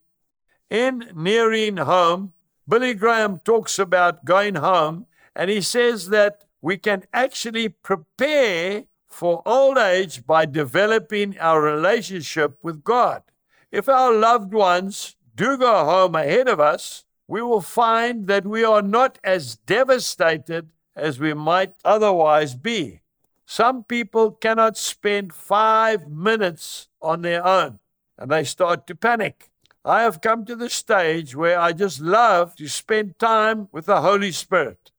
In 0.72 1.12
Nearing 1.14 1.78
Home, 1.78 2.34
Billy 2.68 2.94
Graham 2.94 3.40
talks 3.40 3.80
about 3.80 4.26
going 4.26 4.56
home, 4.56 5.06
and 5.36 5.50
he 5.50 5.62
says 5.62 6.10
that 6.10 6.44
we 6.62 6.78
can 6.78 7.04
actually 7.14 7.70
prepare 7.70 8.84
for 9.08 9.42
old 9.46 9.78
age 9.78 10.26
by 10.26 10.46
developing 10.46 11.38
our 11.40 11.62
relationship 11.62 12.58
with 12.62 12.84
God. 12.84 13.24
If 13.72 13.88
our 13.88 14.14
loved 14.14 14.54
ones 14.54 15.16
do 15.36 15.58
go 15.58 15.86
home 15.86 16.16
ahead 16.16 16.50
of 16.50 16.60
us, 16.60 17.06
we 17.28 17.42
will 17.42 17.62
find 17.62 18.28
that 18.28 18.46
we 18.46 18.64
are 18.64 18.82
not 18.82 19.20
as 19.24 19.56
devastated 19.56 20.70
as 20.96 21.20
we 21.20 21.34
might 21.34 21.74
otherwise 21.86 22.56
be. 22.56 23.02
Some 23.46 23.84
people 23.84 24.32
cannot 24.32 24.78
spend 24.78 25.34
five 25.34 26.10
minutes 26.10 26.90
on 27.02 27.22
their 27.22 27.46
own 27.46 27.80
and 28.18 28.32
they 28.32 28.44
start 28.44 28.88
to 28.88 28.96
panic. 28.96 29.50
I 29.88 30.02
have 30.02 30.20
come 30.20 30.44
to 30.44 30.56
the 30.58 30.70
stage 30.70 31.34
where 31.34 31.58
I 31.58 31.72
just 31.72 32.02
love 32.02 32.58
to 32.58 32.68
spend 32.68 33.18
time 33.20 33.70
with 33.72 33.86
the 33.86 34.02
Holy 34.02 34.34
Spirit. 34.34 34.92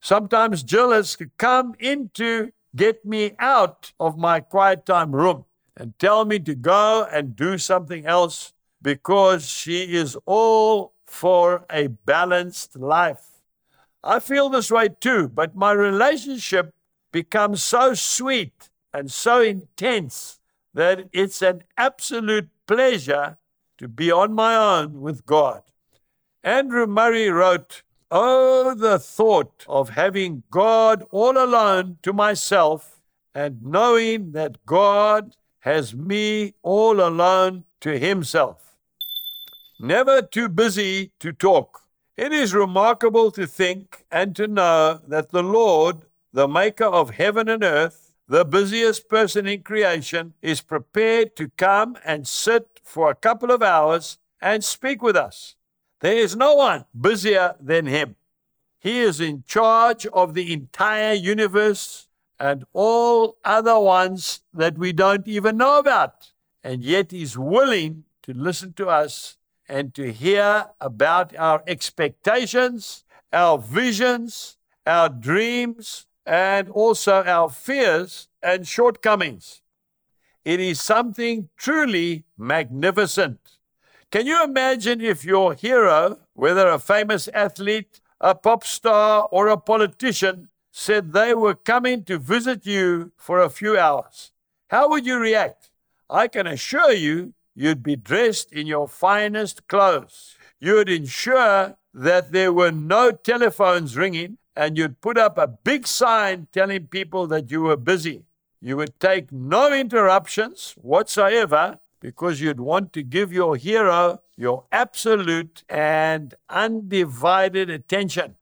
Sometimes 0.00 0.62
Jill 0.62 0.92
has 0.92 1.16
to 1.16 1.28
come 1.36 1.74
into 1.80 2.52
get 2.76 3.04
me 3.04 3.32
out 3.40 3.92
of 3.98 4.16
my 4.16 4.38
quiet 4.38 4.86
time 4.86 5.16
room 5.16 5.46
and 5.76 5.98
tell 5.98 6.24
me 6.24 6.38
to 6.38 6.54
go 6.54 7.08
and 7.10 7.34
do 7.34 7.58
something 7.58 8.06
else 8.06 8.52
because 8.80 9.48
she 9.48 9.94
is 9.96 10.16
all 10.26 10.92
for 11.06 11.64
a 11.68 11.88
balanced 11.88 12.76
life. 12.76 13.42
I 14.04 14.20
feel 14.20 14.48
this 14.48 14.70
way 14.70 14.90
too, 15.00 15.26
but 15.26 15.56
my 15.56 15.72
relationship 15.72 16.72
becomes 17.10 17.64
so 17.64 17.94
sweet 17.94 18.70
and 18.94 19.10
so 19.10 19.42
intense 19.42 20.38
that 20.72 21.08
it's 21.12 21.42
an 21.42 21.64
absolute 21.76 22.48
pleasure 22.68 23.38
to 23.80 23.88
be 23.88 24.12
on 24.12 24.34
my 24.34 24.54
own 24.54 25.00
with 25.00 25.24
God. 25.24 25.62
Andrew 26.44 26.86
Murray 26.86 27.30
wrote, 27.30 27.82
Oh, 28.10 28.74
the 28.74 28.98
thought 28.98 29.64
of 29.66 29.88
having 29.88 30.42
God 30.50 31.06
all 31.10 31.42
alone 31.42 31.96
to 32.02 32.12
myself 32.12 33.00
and 33.34 33.62
knowing 33.62 34.32
that 34.32 34.66
God 34.66 35.34
has 35.60 35.94
me 35.94 36.52
all 36.62 37.00
alone 37.00 37.64
to 37.80 37.98
himself. 37.98 38.76
Never 39.80 40.20
too 40.20 40.50
busy 40.50 41.12
to 41.20 41.32
talk. 41.32 41.80
It 42.18 42.34
is 42.34 42.52
remarkable 42.52 43.30
to 43.30 43.46
think 43.46 44.04
and 44.10 44.36
to 44.36 44.46
know 44.46 45.00
that 45.08 45.30
the 45.30 45.42
Lord, 45.42 46.02
the 46.34 46.46
maker 46.46 46.84
of 46.84 47.10
heaven 47.10 47.48
and 47.48 47.64
earth, 47.64 48.12
the 48.28 48.44
busiest 48.44 49.08
person 49.08 49.46
in 49.46 49.62
creation, 49.62 50.34
is 50.42 50.60
prepared 50.60 51.34
to 51.36 51.48
come 51.56 51.96
and 52.04 52.28
sit 52.28 52.79
for 52.90 53.10
a 53.10 53.14
couple 53.14 53.52
of 53.52 53.62
hours 53.62 54.18
and 54.42 54.64
speak 54.64 55.00
with 55.00 55.16
us. 55.16 55.54
There 56.00 56.16
is 56.16 56.34
no 56.34 56.56
one 56.56 56.86
busier 56.98 57.54
than 57.60 57.86
him. 57.86 58.16
He 58.80 59.00
is 59.00 59.20
in 59.20 59.44
charge 59.46 60.06
of 60.06 60.34
the 60.34 60.52
entire 60.52 61.12
universe 61.12 62.08
and 62.38 62.64
all 62.72 63.36
other 63.44 63.78
ones 63.78 64.40
that 64.52 64.76
we 64.76 64.92
don't 64.92 65.28
even 65.28 65.58
know 65.58 65.78
about. 65.78 66.32
And 66.64 66.82
yet 66.82 67.12
he's 67.12 67.38
willing 67.38 68.04
to 68.22 68.32
listen 68.32 68.72
to 68.74 68.88
us 68.88 69.36
and 69.68 69.94
to 69.94 70.10
hear 70.12 70.66
about 70.80 71.36
our 71.36 71.62
expectations, 71.66 73.04
our 73.32 73.58
visions, 73.58 74.56
our 74.86 75.08
dreams, 75.08 76.06
and 76.26 76.68
also 76.70 77.22
our 77.24 77.50
fears 77.50 78.28
and 78.42 78.66
shortcomings. 78.66 79.62
It 80.44 80.60
is 80.60 80.80
something 80.80 81.48
truly 81.56 82.24
magnificent. 82.38 83.38
Can 84.10 84.26
you 84.26 84.42
imagine 84.42 85.00
if 85.00 85.24
your 85.24 85.54
hero, 85.54 86.18
whether 86.34 86.68
a 86.68 86.78
famous 86.78 87.28
athlete, 87.28 88.00
a 88.20 88.34
pop 88.34 88.64
star, 88.64 89.28
or 89.30 89.48
a 89.48 89.56
politician, 89.56 90.48
said 90.72 91.12
they 91.12 91.34
were 91.34 91.54
coming 91.54 92.04
to 92.04 92.18
visit 92.18 92.64
you 92.66 93.12
for 93.16 93.40
a 93.40 93.50
few 93.50 93.78
hours? 93.78 94.32
How 94.68 94.88
would 94.88 95.04
you 95.04 95.18
react? 95.18 95.70
I 96.08 96.26
can 96.26 96.46
assure 96.46 96.92
you, 96.92 97.34
you'd 97.54 97.82
be 97.82 97.96
dressed 97.96 98.52
in 98.52 98.66
your 98.66 98.88
finest 98.88 99.68
clothes. 99.68 100.36
You 100.58 100.74
would 100.74 100.88
ensure 100.88 101.76
that 101.92 102.32
there 102.32 102.52
were 102.52 102.72
no 102.72 103.10
telephones 103.10 103.96
ringing 103.96 104.38
and 104.56 104.76
you'd 104.76 105.00
put 105.00 105.18
up 105.18 105.38
a 105.38 105.46
big 105.46 105.86
sign 105.86 106.48
telling 106.52 106.86
people 106.86 107.26
that 107.28 107.50
you 107.50 107.62
were 107.62 107.76
busy. 107.76 108.24
You 108.60 108.76
would 108.76 109.00
take 109.00 109.32
no 109.32 109.72
interruptions 109.72 110.74
whatsoever 110.80 111.78
because 112.00 112.40
you'd 112.40 112.60
want 112.60 112.92
to 112.92 113.02
give 113.02 113.32
your 113.32 113.56
hero 113.56 114.20
your 114.36 114.64
absolute 114.72 115.64
and 115.68 116.34
undivided 116.48 117.70
attention. 117.70 118.36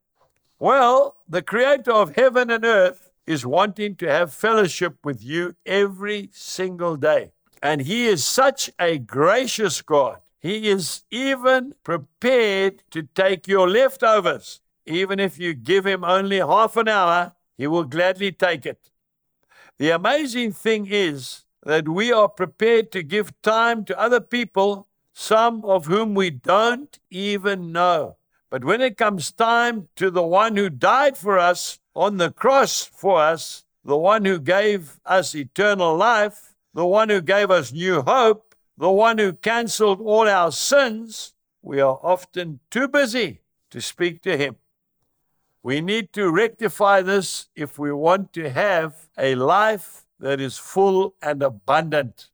Well, 0.59 1.17
the 1.29 1.43
creator 1.43 1.93
of 1.93 2.17
heaven 2.17 2.51
and 2.51 2.65
earth 2.65 3.11
is 3.27 3.47
wanting 3.47 3.95
to 3.97 4.09
have 4.09 4.33
fellowship 4.33 4.97
with 5.05 5.23
you 5.23 5.55
every 5.67 6.31
single 6.33 6.97
day. 6.97 7.33
And 7.63 7.83
he 7.83 8.07
is 8.07 8.25
such 8.25 8.71
a 8.79 8.99
gracious 8.99 9.83
God. 9.83 10.19
He 10.41 10.69
is 10.69 11.03
even 11.11 11.75
prepared 11.85 12.83
to 12.91 13.03
take 13.03 13.47
your 13.47 13.69
leftovers. 13.69 14.61
Even 14.87 15.21
if 15.21 15.39
you 15.39 15.55
give 15.55 15.85
him 15.85 16.05
only 16.05 16.39
half 16.39 16.77
an 16.77 16.89
hour, 16.89 17.33
he 17.57 17.67
will 17.67 17.85
gladly 17.85 18.33
take 18.33 18.65
it. 18.65 18.91
The 19.79 19.91
amazing 19.91 20.53
thing 20.53 20.89
is 20.91 21.45
that 21.63 21.89
we 21.89 22.11
are 22.11 22.29
prepared 22.29 22.91
to 22.93 23.03
give 23.05 23.41
time 23.43 23.85
to 23.85 23.99
other 23.99 24.21
people, 24.21 24.89
some 25.13 25.65
of 25.65 25.87
whom 25.87 26.17
we 26.17 26.31
don't 26.31 26.99
even 27.11 27.71
know. 27.71 28.17
But 28.51 28.65
when 28.65 28.81
it 28.81 28.97
comes 28.97 29.31
time 29.31 29.89
to 29.95 30.11
the 30.11 30.25
one 30.25 30.57
who 30.57 30.69
died 30.69 31.17
for 31.17 31.39
us 31.39 31.79
on 31.95 32.17
the 32.17 32.33
cross 32.33 32.85
for 32.87 33.21
us, 33.21 33.65
the 33.85 33.97
one 33.97 34.25
who 34.25 34.41
gave 34.41 34.99
us 35.07 35.35
eternal 35.35 35.97
life, 35.97 36.55
the 36.75 36.87
one 36.87 37.09
who 37.09 37.21
gave 37.21 37.51
us 37.51 37.73
new 37.73 38.03
hope, 38.03 38.57
the 38.77 38.91
one 38.91 39.19
who 39.19 39.33
canceled 39.33 40.01
all 40.01 40.29
our 40.29 40.51
sins, 40.51 41.35
we 41.63 41.81
are 41.81 42.01
often 42.03 42.59
too 42.71 42.89
busy 42.89 43.43
to 43.71 43.81
speak 43.81 44.23
to 44.23 44.37
him. 44.37 44.57
We 45.69 45.83
need 45.83 46.15
to 46.15 46.31
rectify 46.31 47.03
this 47.03 47.49
if 47.55 47.79
we 47.79 47.93
want 47.93 48.33
to 48.33 48.49
have 48.49 49.11
a 49.19 49.35
life 49.35 50.07
that 50.19 50.41
is 50.41 50.57
full 50.57 51.15
and 51.21 51.43
abundant. 51.43 52.31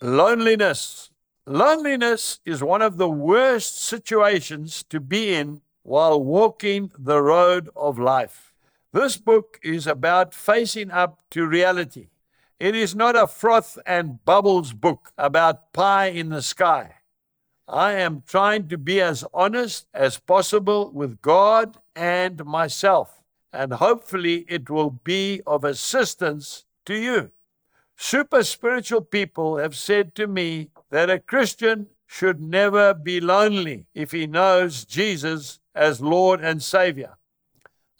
Loneliness. 0.00 1.10
Loneliness 1.46 2.38
is 2.46 2.62
one 2.62 2.80
of 2.80 2.96
the 2.96 3.08
worst 3.08 3.82
situations 3.82 4.84
to 4.84 5.00
be 5.00 5.34
in 5.34 5.62
while 5.82 6.22
walking 6.22 6.92
the 6.96 7.20
road 7.20 7.68
of 7.74 7.98
life. 7.98 8.54
This 8.92 9.16
book 9.16 9.58
is 9.64 9.88
about 9.88 10.32
facing 10.32 10.92
up 10.92 11.18
to 11.32 11.44
reality. 11.44 12.10
It 12.60 12.76
is 12.76 12.94
not 12.94 13.16
a 13.16 13.26
froth 13.26 13.80
and 13.84 14.24
bubbles 14.24 14.74
book 14.74 15.10
about 15.18 15.72
pie 15.72 16.10
in 16.10 16.28
the 16.28 16.42
sky. 16.42 17.01
I 17.72 17.92
am 17.92 18.22
trying 18.26 18.68
to 18.68 18.76
be 18.76 19.00
as 19.00 19.24
honest 19.32 19.86
as 19.94 20.18
possible 20.18 20.90
with 20.92 21.22
God 21.22 21.78
and 21.96 22.44
myself, 22.44 23.22
and 23.50 23.72
hopefully 23.72 24.44
it 24.46 24.68
will 24.68 24.90
be 24.90 25.40
of 25.46 25.64
assistance 25.64 26.66
to 26.84 26.94
you. 26.94 27.30
Super 27.96 28.44
spiritual 28.44 29.00
people 29.00 29.56
have 29.56 29.74
said 29.74 30.14
to 30.16 30.26
me 30.26 30.68
that 30.90 31.08
a 31.08 31.18
Christian 31.18 31.86
should 32.06 32.42
never 32.42 32.92
be 32.92 33.22
lonely 33.22 33.86
if 33.94 34.12
he 34.12 34.26
knows 34.26 34.84
Jesus 34.84 35.58
as 35.74 36.02
Lord 36.02 36.42
and 36.42 36.62
Savior. 36.62 37.16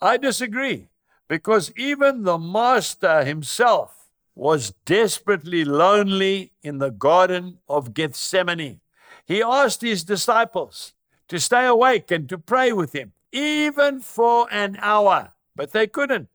I 0.03 0.19
disagree 0.19 0.89
because 1.29 1.73
even 1.79 2.25
the 2.25 2.37
Master 2.37 3.25
himself 3.25 4.11
was 4.35 4.75
desperately 4.85 5.65
lonely 5.65 6.53
in 6.63 6.77
the 6.77 6.91
Garden 6.91 7.61
of 7.71 7.95
Gethsemane. 7.95 8.82
He 9.25 9.43
asked 9.43 9.83
his 9.83 10.05
disciples 10.05 10.95
to 11.29 11.39
stay 11.39 11.67
awake 11.67 12.11
and 12.11 12.29
to 12.29 12.39
pray 12.39 12.73
with 12.73 12.93
him, 12.93 13.13
even 13.33 14.01
for 14.01 14.53
an 14.53 14.77
hour, 14.81 15.33
but 15.57 15.73
they 15.73 15.87
couldn't. 15.87 16.29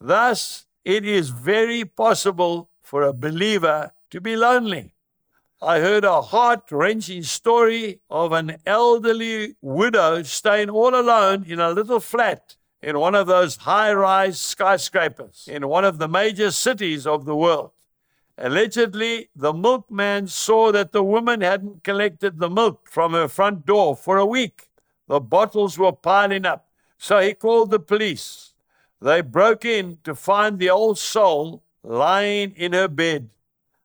Thus, 0.00 0.66
it 0.84 1.06
is 1.06 1.30
very 1.30 1.84
possible 1.84 2.68
for 2.82 3.02
a 3.02 3.12
believer 3.12 3.92
to 4.10 4.20
be 4.20 4.36
lonely. 4.36 4.94
I 5.62 5.78
heard 5.78 6.04
a 6.04 6.20
heart 6.20 6.72
wrenching 6.72 7.22
story 7.22 8.00
of 8.10 8.32
an 8.32 8.56
elderly 8.66 9.54
widow 9.60 10.24
staying 10.24 10.70
all 10.70 10.94
alone 10.94 11.44
in 11.46 11.60
a 11.60 11.70
little 11.70 12.00
flat 12.00 12.56
in 12.82 12.98
one 12.98 13.14
of 13.14 13.28
those 13.28 13.56
high 13.58 13.92
rise 13.92 14.40
skyscrapers 14.40 15.48
in 15.48 15.68
one 15.68 15.84
of 15.84 15.98
the 15.98 16.08
major 16.08 16.50
cities 16.50 17.06
of 17.06 17.24
the 17.24 17.36
world. 17.36 17.70
Allegedly, 18.38 19.28
the 19.36 19.52
milkman 19.52 20.26
saw 20.26 20.72
that 20.72 20.92
the 20.92 21.04
woman 21.04 21.42
hadn't 21.42 21.84
collected 21.84 22.38
the 22.38 22.48
milk 22.48 22.88
from 22.88 23.12
her 23.12 23.28
front 23.28 23.66
door 23.66 23.94
for 23.94 24.16
a 24.16 24.26
week. 24.26 24.68
The 25.08 25.20
bottles 25.20 25.78
were 25.78 25.92
piling 25.92 26.46
up. 26.46 26.68
So 26.98 27.18
he 27.20 27.34
called 27.34 27.70
the 27.70 27.80
police. 27.80 28.54
They 29.00 29.20
broke 29.20 29.64
in 29.64 29.98
to 30.04 30.14
find 30.14 30.58
the 30.58 30.70
old 30.70 30.98
soul 30.98 31.62
lying 31.82 32.52
in 32.52 32.72
her 32.72 32.88
bed. 32.88 33.30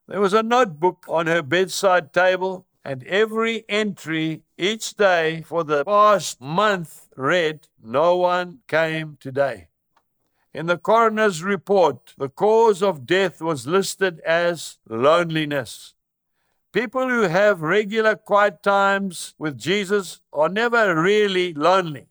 There 0.07 0.21
was 0.21 0.33
a 0.33 0.43
notebook 0.43 1.05
on 1.09 1.27
her 1.27 1.41
bedside 1.41 2.13
table, 2.13 2.65
and 2.85 3.03
every 3.03 3.65
entry 3.67 4.43
each 4.57 4.95
day 4.95 5.41
for 5.41 5.63
the 5.63 5.83
past 5.83 6.39
month 6.39 7.09
read, 7.17 7.67
No 7.83 8.15
one 8.15 8.59
came 8.67 9.17
today. 9.19 9.67
In 10.57 10.65
the 10.65 10.79
coroner's 10.79 11.43
report, 11.43 12.15
the 12.17 12.29
cause 12.29 12.81
of 12.81 13.05
death 13.05 13.43
was 13.43 13.67
listed 13.67 14.19
as 14.21 14.79
loneliness. 14.89 15.93
People 16.73 17.07
who 17.07 17.27
have 17.27 17.61
regular 17.61 18.15
quiet 18.15 18.63
times 18.63 19.35
with 19.37 19.59
Jesus 19.59 20.19
are 20.33 20.49
never 20.49 20.99
really 20.99 21.53
lonely. 21.53 22.07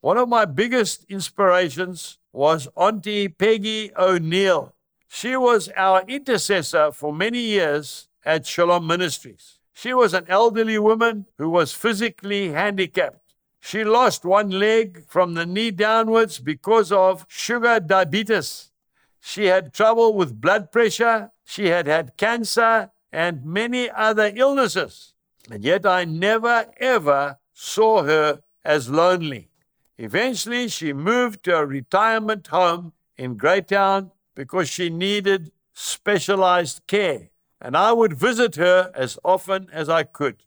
One 0.00 0.16
of 0.16 0.28
my 0.28 0.44
biggest 0.44 1.06
inspirations 1.08 2.18
was 2.32 2.68
Auntie 2.76 3.26
Peggy 3.26 3.90
O'Neill. 3.98 4.72
She 5.08 5.36
was 5.36 5.68
our 5.76 6.04
intercessor 6.06 6.92
for 6.92 7.12
many 7.12 7.40
years 7.40 8.06
at 8.24 8.46
Shalom 8.46 8.86
Ministries. 8.86 9.58
She 9.72 9.92
was 9.92 10.14
an 10.14 10.26
elderly 10.28 10.78
woman 10.78 11.26
who 11.36 11.50
was 11.50 11.72
physically 11.72 12.52
handicapped. 12.52 13.21
She 13.64 13.84
lost 13.84 14.24
one 14.24 14.50
leg 14.50 15.04
from 15.06 15.34
the 15.34 15.46
knee 15.46 15.70
downwards 15.70 16.40
because 16.40 16.90
of 16.90 17.24
sugar 17.28 17.78
diabetes. 17.78 18.72
She 19.20 19.44
had 19.44 19.72
trouble 19.72 20.14
with 20.14 20.40
blood 20.40 20.72
pressure. 20.72 21.30
She 21.44 21.68
had 21.68 21.86
had 21.86 22.16
cancer 22.16 22.90
and 23.12 23.44
many 23.44 23.88
other 23.88 24.32
illnesses. 24.34 25.14
And 25.48 25.62
yet 25.62 25.86
I 25.86 26.04
never 26.04 26.72
ever 26.78 27.38
saw 27.52 28.02
her 28.02 28.42
as 28.64 28.90
lonely. 28.90 29.50
Eventually, 29.96 30.66
she 30.66 30.92
moved 30.92 31.44
to 31.44 31.58
a 31.58 31.64
retirement 31.64 32.48
home 32.48 32.92
in 33.16 33.36
Greytown 33.36 34.10
because 34.34 34.68
she 34.68 34.90
needed 34.90 35.52
specialized 35.72 36.80
care. 36.88 37.30
And 37.60 37.76
I 37.76 37.92
would 37.92 38.14
visit 38.14 38.56
her 38.56 38.90
as 38.92 39.20
often 39.24 39.68
as 39.72 39.88
I 39.88 40.02
could. 40.02 40.42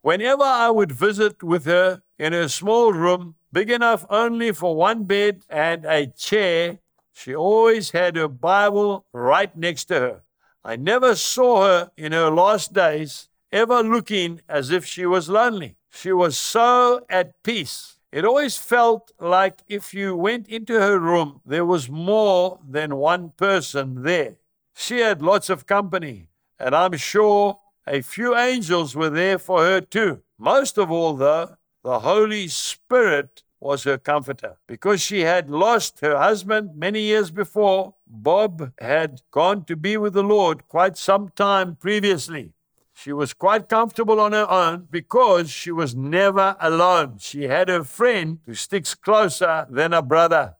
Whenever 0.00 0.44
I 0.44 0.70
would 0.70 0.92
visit 0.92 1.42
with 1.42 1.64
her, 1.64 2.02
in 2.22 2.32
her 2.32 2.46
small 2.46 2.92
room, 2.92 3.34
big 3.52 3.68
enough 3.68 4.06
only 4.08 4.52
for 4.52 4.76
one 4.76 5.02
bed 5.02 5.42
and 5.50 5.84
a 5.84 6.06
chair. 6.06 6.78
She 7.12 7.34
always 7.34 7.90
had 7.90 8.14
her 8.14 8.28
Bible 8.28 9.04
right 9.12 9.54
next 9.56 9.86
to 9.86 9.94
her. 9.94 10.22
I 10.64 10.76
never 10.76 11.16
saw 11.16 11.64
her 11.64 11.90
in 11.96 12.12
her 12.12 12.30
last 12.30 12.72
days 12.72 13.28
ever 13.50 13.82
looking 13.82 14.40
as 14.48 14.70
if 14.70 14.86
she 14.86 15.04
was 15.04 15.28
lonely. 15.28 15.74
She 15.90 16.12
was 16.12 16.38
so 16.38 17.04
at 17.10 17.42
peace. 17.42 17.98
It 18.12 18.24
always 18.24 18.56
felt 18.56 19.10
like 19.18 19.62
if 19.66 19.92
you 19.92 20.14
went 20.14 20.46
into 20.46 20.78
her 20.78 21.00
room, 21.00 21.40
there 21.44 21.66
was 21.66 21.90
more 21.90 22.60
than 22.66 22.96
one 22.96 23.30
person 23.30 24.02
there. 24.04 24.36
She 24.76 25.00
had 25.00 25.22
lots 25.22 25.50
of 25.50 25.66
company, 25.66 26.28
and 26.56 26.72
I'm 26.72 26.96
sure 26.96 27.58
a 27.84 28.00
few 28.00 28.36
angels 28.36 28.94
were 28.94 29.10
there 29.10 29.38
for 29.38 29.62
her 29.64 29.80
too. 29.80 30.22
Most 30.38 30.78
of 30.78 30.90
all, 30.90 31.14
though, 31.14 31.56
the 31.82 32.00
Holy 32.00 32.48
Spirit 32.48 33.42
was 33.60 33.84
her 33.84 33.98
comforter. 33.98 34.56
Because 34.66 35.00
she 35.00 35.20
had 35.20 35.48
lost 35.48 36.00
her 36.00 36.18
husband 36.18 36.76
many 36.76 37.00
years 37.00 37.30
before, 37.30 37.94
Bob 38.06 38.72
had 38.80 39.22
gone 39.30 39.64
to 39.64 39.76
be 39.76 39.96
with 39.96 40.14
the 40.14 40.22
Lord 40.22 40.66
quite 40.68 40.96
some 40.96 41.30
time 41.30 41.76
previously. 41.76 42.54
She 42.94 43.12
was 43.12 43.32
quite 43.32 43.68
comfortable 43.68 44.20
on 44.20 44.32
her 44.32 44.48
own 44.50 44.88
because 44.90 45.50
she 45.50 45.72
was 45.72 45.94
never 45.94 46.56
alone. 46.60 47.16
She 47.18 47.44
had 47.44 47.68
her 47.68 47.84
friend 47.84 48.38
who 48.46 48.54
sticks 48.54 48.94
closer 48.94 49.66
than 49.70 49.92
a 49.92 50.02
brother, 50.02 50.56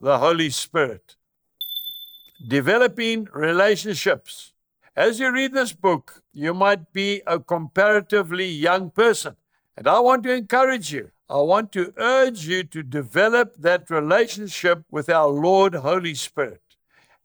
the 0.00 0.18
Holy 0.18 0.50
Spirit. 0.50 1.16
Developing 2.48 3.28
relationships. 3.32 4.52
As 4.94 5.20
you 5.20 5.32
read 5.32 5.52
this 5.52 5.72
book, 5.72 6.22
you 6.32 6.52
might 6.52 6.92
be 6.92 7.22
a 7.26 7.38
comparatively 7.38 8.46
young 8.46 8.90
person. 8.90 9.36
And 9.76 9.86
I 9.86 10.00
want 10.00 10.22
to 10.24 10.32
encourage 10.32 10.92
you. 10.92 11.10
I 11.28 11.38
want 11.38 11.72
to 11.72 11.92
urge 11.96 12.46
you 12.46 12.64
to 12.64 12.82
develop 12.82 13.56
that 13.58 13.88
relationship 13.88 14.84
with 14.90 15.08
our 15.08 15.28
Lord 15.28 15.74
Holy 15.74 16.14
Spirit. 16.14 16.62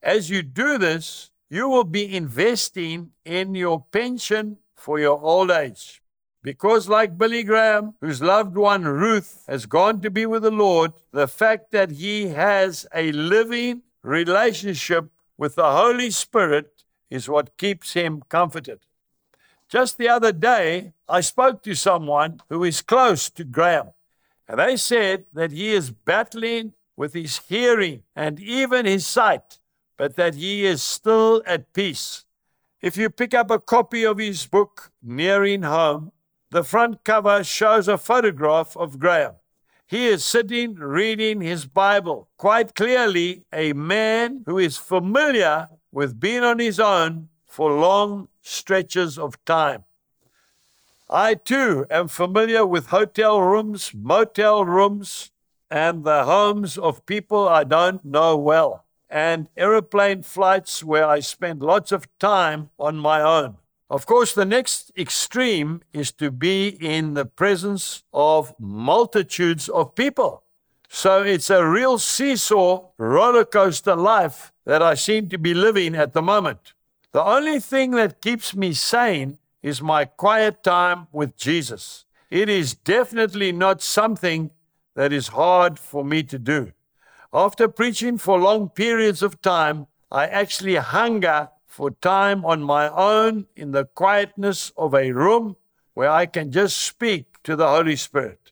As 0.01 0.29
you 0.29 0.43
do 0.43 0.77
this, 0.77 1.31
you 1.49 1.67
will 1.67 1.83
be 1.83 2.15
investing 2.15 3.11
in 3.25 3.55
your 3.55 3.85
pension 3.91 4.57
for 4.75 4.99
your 4.99 5.19
old 5.19 5.49
age. 5.49 6.01
Because, 6.43 6.87
like 6.87 7.17
Billy 7.17 7.41
Graham, 7.41 7.95
whose 8.01 8.21
loved 8.21 8.55
one 8.55 8.83
Ruth 8.83 9.43
has 9.47 9.65
gone 9.65 9.99
to 10.01 10.11
be 10.11 10.27
with 10.27 10.43
the 10.43 10.51
Lord, 10.51 10.93
the 11.11 11.27
fact 11.27 11.71
that 11.71 11.89
he 11.91 12.27
has 12.27 12.85
a 12.93 13.11
living 13.11 13.81
relationship 14.03 15.09
with 15.37 15.55
the 15.55 15.71
Holy 15.71 16.11
Spirit 16.11 16.83
is 17.09 17.27
what 17.27 17.57
keeps 17.57 17.93
him 17.93 18.21
comforted. 18.29 18.81
Just 19.67 19.97
the 19.97 20.09
other 20.09 20.31
day, 20.31 20.93
I 21.09 21.21
spoke 21.21 21.63
to 21.63 21.75
someone 21.75 22.41
who 22.49 22.63
is 22.63 22.81
close 22.81 23.29
to 23.31 23.43
Graham, 23.43 23.89
and 24.47 24.59
they 24.59 24.77
said 24.77 25.25
that 25.33 25.51
he 25.51 25.71
is 25.73 25.89
battling 25.91 26.73
with 26.95 27.13
his 27.13 27.39
hearing 27.39 28.03
and 28.15 28.39
even 28.39 28.85
his 28.85 29.05
sight, 29.07 29.59
but 29.97 30.15
that 30.15 30.35
he 30.35 30.65
is 30.65 30.83
still 30.83 31.41
at 31.45 31.73
peace. 31.73 32.25
If 32.81 32.95
you 32.95 33.09
pick 33.09 33.33
up 33.33 33.49
a 33.49 33.59
copy 33.59 34.05
of 34.05 34.19
his 34.19 34.45
book, 34.45 34.91
Nearing 35.01 35.63
Home, 35.63 36.11
the 36.51 36.63
front 36.63 37.03
cover 37.03 37.43
shows 37.43 37.87
a 37.87 37.97
photograph 37.97 38.77
of 38.77 38.99
Graham. 38.99 39.33
He 39.87 40.07
is 40.07 40.23
sitting 40.23 40.75
reading 40.75 41.41
his 41.41 41.65
Bible. 41.65 42.29
Quite 42.37 42.75
clearly, 42.75 43.45
a 43.51 43.73
man 43.73 44.43
who 44.45 44.57
is 44.57 44.77
familiar 44.77 45.69
with 45.91 46.19
being 46.19 46.43
on 46.43 46.59
his 46.59 46.79
own 46.79 47.29
for 47.55 47.71
long 47.71 48.27
stretches 48.41 49.17
of 49.17 49.39
time. 49.45 49.85
I 51.09 51.35
too 51.35 51.85
am 51.89 52.09
familiar 52.09 52.65
with 52.65 52.87
hotel 52.87 53.41
rooms, 53.41 53.93
motel 53.93 54.65
rooms, 54.65 55.31
and 55.71 56.03
the 56.03 56.25
homes 56.25 56.77
of 56.77 57.05
people 57.05 57.47
I 57.47 57.63
don't 57.63 58.03
know 58.03 58.35
well, 58.35 58.83
and 59.09 59.47
aeroplane 59.55 60.21
flights 60.21 60.83
where 60.83 61.07
I 61.07 61.21
spend 61.21 61.61
lots 61.61 61.93
of 61.93 62.09
time 62.19 62.71
on 62.77 62.97
my 62.97 63.21
own. 63.21 63.55
Of 63.89 64.05
course, 64.05 64.33
the 64.33 64.43
next 64.43 64.91
extreme 64.97 65.81
is 65.93 66.11
to 66.13 66.31
be 66.31 66.67
in 66.67 67.13
the 67.13 67.25
presence 67.25 68.03
of 68.11 68.53
multitudes 68.59 69.69
of 69.69 69.95
people. 69.95 70.43
So 70.89 71.23
it's 71.23 71.49
a 71.49 71.65
real 71.65 71.99
seesaw 71.99 72.89
roller 72.97 73.45
coaster 73.45 73.95
life 73.95 74.51
that 74.65 74.81
I 74.81 74.95
seem 74.95 75.29
to 75.29 75.37
be 75.37 75.53
living 75.53 75.95
at 75.95 76.11
the 76.11 76.21
moment. 76.21 76.74
The 77.15 77.23
only 77.23 77.61
thing 77.61 77.91
that 77.91 78.19
keeps 78.19 78.53
me 78.53 78.73
sane 78.73 79.37
is 79.63 79.81
my 79.81 80.03
quiet 80.03 80.65
time 80.65 81.07
with 81.13 81.37
Jesus. 81.37 82.03
It 82.29 82.49
is 82.49 82.73
definitely 82.73 83.53
not 83.53 83.81
something 83.81 84.51
that 84.95 85.13
is 85.13 85.29
hard 85.29 85.79
for 85.79 86.03
me 86.03 86.23
to 86.23 86.37
do. 86.37 86.73
After 87.33 87.69
preaching 87.69 88.17
for 88.17 88.37
long 88.37 88.67
periods 88.67 89.21
of 89.23 89.41
time, 89.41 89.87
I 90.11 90.27
actually 90.27 90.75
hunger 90.75 91.51
for 91.65 91.91
time 91.91 92.43
on 92.43 92.61
my 92.61 92.89
own 92.89 93.45
in 93.55 93.71
the 93.71 93.85
quietness 93.85 94.73
of 94.75 94.93
a 94.93 95.13
room 95.13 95.55
where 95.93 96.09
I 96.09 96.25
can 96.25 96.51
just 96.51 96.77
speak 96.77 97.41
to 97.43 97.55
the 97.55 97.69
Holy 97.69 97.95
Spirit. 97.95 98.51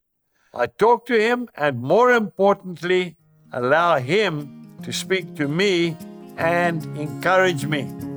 I 0.54 0.67
talk 0.67 1.06
to 1.08 1.19
Him 1.19 1.49
and, 1.58 1.82
more 1.82 2.13
importantly, 2.13 3.17
allow 3.52 3.97
Him 3.97 4.78
to 4.84 4.93
speak 4.93 5.36
to 5.36 5.49
me 5.49 5.97
and 6.38 6.86
encourage 6.97 7.65
me. 7.65 8.12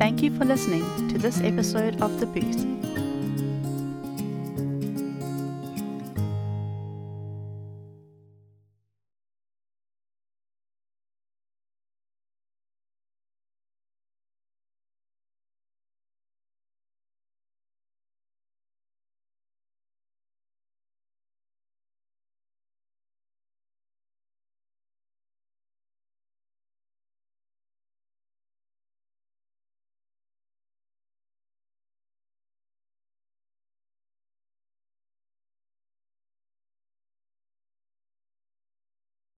Thank 0.00 0.22
you 0.22 0.30
for 0.30 0.46
listening 0.46 0.82
to 1.10 1.18
this 1.18 1.42
episode 1.42 2.00
of 2.00 2.20
The 2.20 2.26
Booth. 2.26 2.79